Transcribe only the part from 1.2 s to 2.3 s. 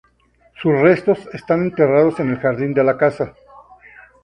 están enterrados